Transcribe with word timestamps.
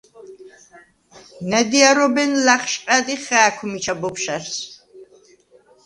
ნა̈დიარობენ 1.49 2.31
ლა̈ხშყა̈დ 2.45 3.07
ი 3.15 3.17
ხა̄̈ქვ 3.23 3.59
მიჩა 3.71 3.93
ბოფშა̈რს: 3.99 4.55